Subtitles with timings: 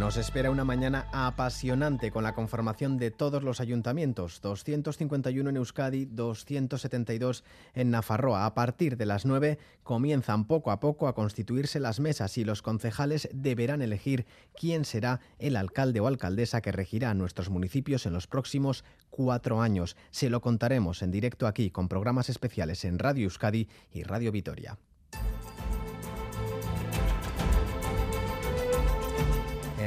[0.00, 6.06] Nos espera una mañana apasionante con la conformación de todos los ayuntamientos, 251 en Euskadi,
[6.06, 7.44] 272
[7.74, 8.46] en Nafarroa.
[8.46, 12.62] A partir de las 9 comienzan poco a poco a constituirse las mesas y los
[12.62, 14.24] concejales deberán elegir
[14.58, 19.98] quién será el alcalde o alcaldesa que regirá nuestros municipios en los próximos cuatro años.
[20.10, 24.78] Se lo contaremos en directo aquí con programas especiales en Radio Euskadi y Radio Vitoria.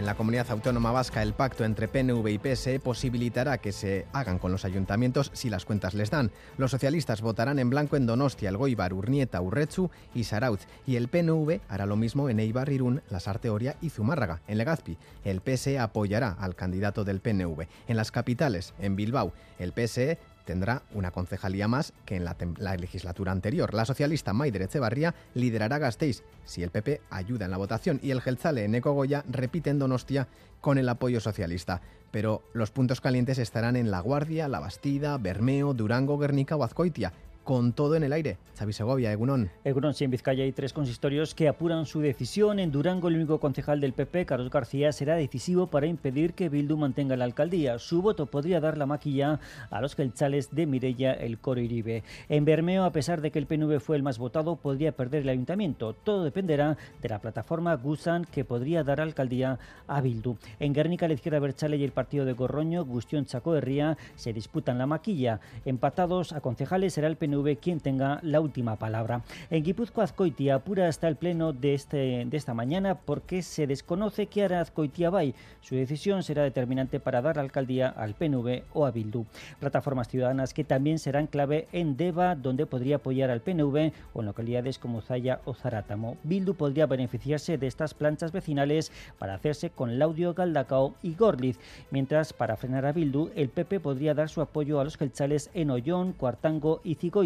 [0.03, 4.37] En la comunidad autónoma vasca, el pacto entre PNV y PSE posibilitará que se hagan
[4.37, 6.29] con los ayuntamientos si las cuentas les dan.
[6.57, 10.67] Los socialistas votarán en blanco en Donostia, Elgoibar, Urnieta, Urrechu y Sarauz.
[10.85, 14.41] Y el PNV hará lo mismo en Eibar, Irún, Las Arteoria y Zumárraga.
[14.49, 17.65] En Legazpi, el PSE apoyará al candidato del PNV.
[17.87, 22.35] En las capitales, en Bilbao, el PSE tendrá una concejalía más que en la,
[22.77, 23.73] legislatura anterior.
[23.73, 28.21] La socialista Maider Echevarría liderará Gasteiz si el PP ayuda en la votación y el
[28.21, 30.27] Gelzale Eneco Goya repite en Donostia
[30.61, 31.81] con el apoyo socialista.
[32.11, 37.13] Pero los puntos calientes estarán en La Guardia, La Bastida, Bermeo, Durango, Guernica o Azcoitia
[37.43, 38.37] con todo en el aire.
[38.57, 39.49] Xavi Segovia, Egunon.
[39.63, 42.59] Egunon, sí, en Vizcaya hay tres consistorios que apuran su decisión.
[42.59, 46.77] En Durango, el único concejal del PP, Carlos García, será decisivo para impedir que Bildu
[46.77, 47.79] mantenga la alcaldía.
[47.79, 49.39] Su voto podría dar la maquilla
[49.71, 52.03] a los gelchales de Mirella, el Coro Iribe.
[52.29, 55.29] En Bermeo, a pesar de que el PNV fue el más votado, podría perder el
[55.29, 55.93] ayuntamiento.
[55.93, 60.37] Todo dependerá de la plataforma Gusan, que podría dar alcaldía a Bildu.
[60.59, 64.77] En Guernica, la izquierda Berchale y el partido de Gorroño, Gustión Chaco Herría, se disputan
[64.77, 65.39] la maquilla.
[65.65, 69.21] Empatados a concejales será el PNV quien tenga la última palabra.
[69.49, 74.27] En Guipúzcoa, Azcoitia apura hasta el pleno de, este, de esta mañana porque se desconoce
[74.27, 75.33] qué hará Azcoitia Bay.
[75.61, 79.25] Su decisión será determinante para dar la alcaldía al PNV o a Bildu.
[79.59, 84.25] Plataformas ciudadanas que también serán clave en Deva, donde podría apoyar al PNV o en
[84.25, 86.17] localidades como Zaya o Zarátamo.
[86.23, 91.59] Bildu podría beneficiarse de estas planchas vecinales para hacerse con Laudio, Galdacao y Gorliz,
[91.91, 95.71] mientras para frenar a Bildu el PP podría dar su apoyo a los gelchales en
[95.71, 97.22] Ollón, Cuartango y Cigoy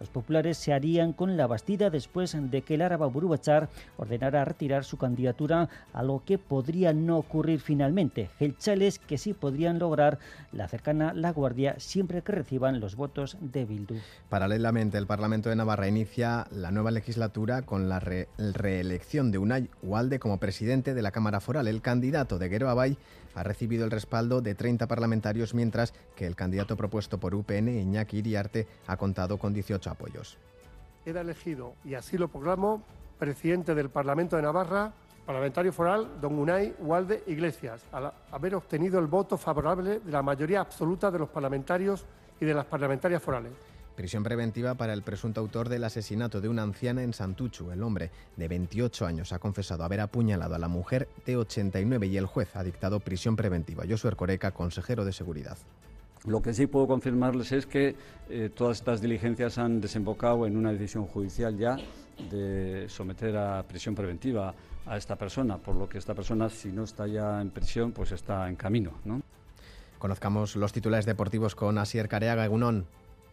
[0.00, 4.96] los populares se harían con la Bastida después de que árabe Burubachar ordenara retirar su
[4.96, 8.30] candidatura, a lo que podría no ocurrir finalmente.
[8.38, 10.18] Gelchales que sí podrían lograr
[10.52, 13.96] la cercana La Guardia siempre que reciban los votos de Bildu.
[14.28, 20.18] Paralelamente, el Parlamento de Navarra inicia la nueva legislatura con la reelección de Unai Ualde
[20.18, 21.68] como presidente de la Cámara Foral.
[21.68, 22.96] El candidato de Guero Abay
[23.34, 28.18] ha recibido el respaldo de 30 parlamentarios, mientras que el candidato propuesto por UPN, Iñaki
[28.18, 30.38] Iriarte, ha contado con 18 apoyos.
[31.04, 32.82] Queda elegido, y así lo proclamo,
[33.18, 34.92] presidente del Parlamento de Navarra,
[35.26, 40.60] parlamentario foral, don Unai Ualde Iglesias, al haber obtenido el voto favorable de la mayoría
[40.60, 42.06] absoluta de los parlamentarios
[42.40, 43.52] y de las parlamentarias forales.
[43.98, 47.72] Prisión preventiva para el presunto autor del asesinato de una anciana en Santuchu.
[47.72, 52.16] El hombre de 28 años ha confesado haber apuñalado a la mujer de 89 y
[52.16, 53.82] el juez ha dictado prisión preventiva.
[53.88, 55.58] Josué Coreca, consejero de Seguridad.
[56.26, 57.94] Lo que sí puedo confirmarles es que
[58.28, 61.76] eh, todas estas diligencias han desembocado en una decisión judicial ya
[62.30, 64.54] de someter a prisión preventiva
[64.86, 68.12] a esta persona, por lo que esta persona, si no está ya en prisión, pues
[68.12, 68.92] está en camino.
[69.98, 72.86] Conozcamos los titulares deportivos con Asier Careaga, Egunón.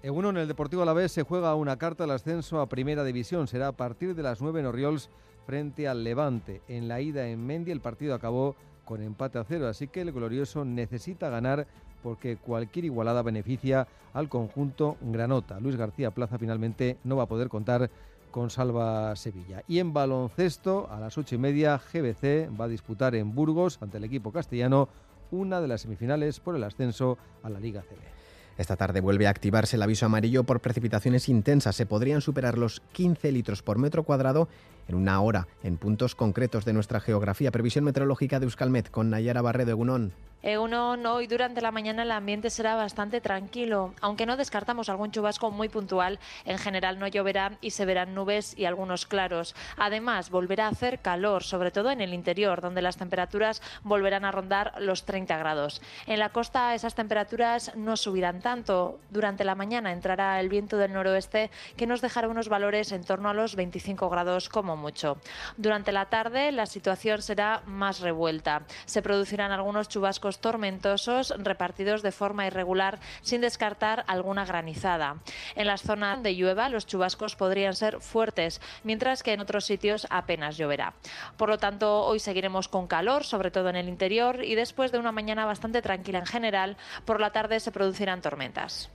[0.04, 3.48] En el Deportivo Alavés se juega una carta al ascenso a Primera División.
[3.48, 5.10] Será a partir de las 9 en Oriols
[5.48, 6.62] frente al Levante.
[6.68, 10.12] En la ida en Mendy el partido acabó con empate a cero, así que el
[10.12, 11.66] glorioso necesita ganar
[12.06, 15.60] porque cualquier igualada beneficia al conjunto Granota.
[15.60, 17.90] Luis García Plaza finalmente no va a poder contar
[18.30, 19.64] con Salva Sevilla.
[19.68, 23.98] Y en baloncesto, a las ocho y media, GBC va a disputar en Burgos, ante
[23.98, 24.88] el equipo castellano,
[25.32, 28.25] una de las semifinales por el ascenso a la Liga CB.
[28.58, 31.76] Esta tarde vuelve a activarse el aviso amarillo por precipitaciones intensas.
[31.76, 34.48] Se podrían superar los 15 litros por metro cuadrado
[34.88, 37.52] en una hora en puntos concretos de nuestra geografía.
[37.52, 40.14] Previsión meteorológica de Euskalmet con Nayara Barredo Egunón.
[40.46, 45.50] Egunon, hoy durante la mañana el ambiente será bastante tranquilo, aunque no descartamos algún chubasco
[45.50, 46.20] muy puntual.
[46.46, 49.56] En general no lloverá y se verán nubes y algunos claros.
[49.76, 54.32] Además, volverá a hacer calor, sobre todo en el interior, donde las temperaturas volverán a
[54.32, 55.82] rondar los 30 grados.
[56.06, 59.00] En la costa esas temperaturas no subirán tanto.
[59.10, 63.28] Durante la mañana entrará el viento del noroeste que nos dejará unos valores en torno
[63.28, 65.18] a los 25 grados como mucho.
[65.58, 68.62] Durante la tarde la situación será más revuelta.
[68.86, 75.16] Se producirán algunos chubascos tormentosos repartidos de forma irregular sin descartar alguna granizada.
[75.56, 80.06] En las zonas de llueva los chubascos podrían ser fuertes, mientras que en otros sitios
[80.12, 80.94] apenas lloverá.
[81.36, 85.00] Por lo tanto, hoy seguiremos con calor, sobre todo en el interior, y después de
[85.00, 88.35] una mañana bastante tranquila en general, por la tarde se producirán tormentas.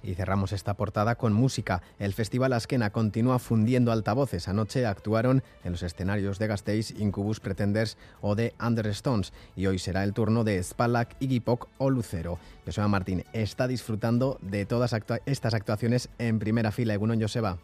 [0.02, 1.82] Y cerramos esta portada con música.
[1.98, 4.48] El Festival Askena continúa fundiendo altavoces.
[4.48, 9.32] Anoche actuaron en los escenarios de Gasteiz, Incubus Pretenders o de Understones.
[9.56, 12.38] Y hoy será el turno de Spalak, Iggy Pop o Lucero.
[12.66, 14.94] Joshua Martín está disfrutando de todas
[15.26, 16.94] estas actuaciones en primera fila.
[16.94, 17.58] Egunon Joseba.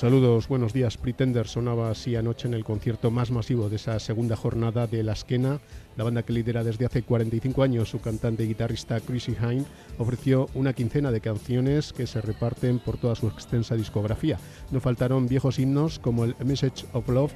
[0.00, 0.96] Saludos, buenos días.
[0.96, 5.12] Pretender sonaba así anoche en el concierto más masivo de esa segunda jornada de La
[5.12, 5.60] Esquena.
[5.98, 9.66] La banda que lidera desde hace 45 años su cantante y guitarrista Chrissy Hine
[9.98, 14.38] ofreció una quincena de canciones que se reparten por toda su extensa discografía.
[14.70, 17.32] No faltaron viejos himnos como el Message of Love,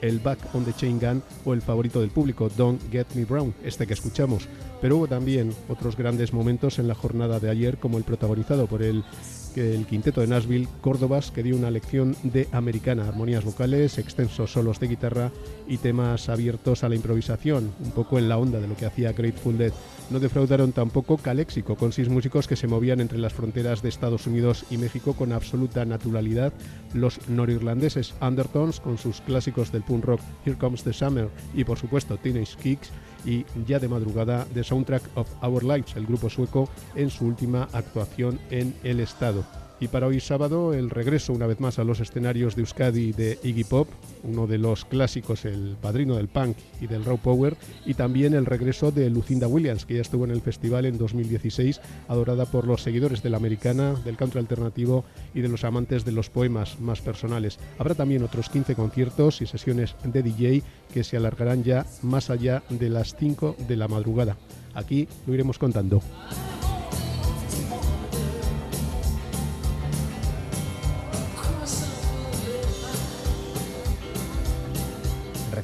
[0.00, 3.54] el Back on the Chain Gun o el favorito del público, Don't Get Me Brown,
[3.62, 4.48] este que escuchamos.
[4.80, 8.82] Pero hubo también otros grandes momentos en la jornada de ayer, como el protagonizado por
[8.82, 9.04] el
[9.56, 14.80] el quinteto de Nashville, Córdobas, que dio una lección de americana, armonías vocales, extensos solos
[14.80, 15.30] de guitarra
[15.68, 19.12] y temas abiertos a la improvisación, un poco en la onda de lo que hacía
[19.12, 19.72] Grateful Dead.
[20.10, 24.26] No defraudaron tampoco Caléxico, con seis músicos que se movían entre las fronteras de Estados
[24.26, 26.52] Unidos y México con absoluta naturalidad.
[26.94, 31.78] Los norirlandeses Undertones, con sus clásicos del punk rock Here Comes the Summer y por
[31.78, 32.90] supuesto Teenage Kicks,
[33.24, 37.68] y ya de madrugada The Soundtrack of Our Lives, el grupo sueco, en su última
[37.72, 39.44] actuación en el estado.
[39.80, 43.38] Y para hoy sábado el regreso una vez más a los escenarios de Euskadi de
[43.42, 43.88] Iggy Pop,
[44.22, 47.56] uno de los clásicos, el padrino del punk y del raw power,
[47.86, 51.80] y también el regreso de Lucinda Williams, que ya estuvo en el festival en 2016,
[52.08, 55.04] adorada por los seguidores de la americana, del country alternativo
[55.34, 57.58] y de los amantes de los poemas más personales.
[57.78, 60.62] Habrá también otros 15 conciertos y sesiones de DJ
[60.92, 64.36] que se alargarán ya más allá de las 5 de la madrugada.
[64.74, 66.02] Aquí lo iremos contando.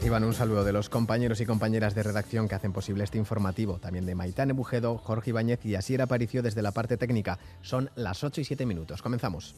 [0.06, 3.80] Reciban un saludo de los compañeros y compañeras de redacción que hacen posible este informativo,
[3.80, 7.40] también de Maitane Bujedo, Jorge Ibáñez y Asier Aparicio desde la parte técnica.
[7.60, 9.02] Son las 8 y 7 minutos.
[9.02, 9.56] Comenzamos.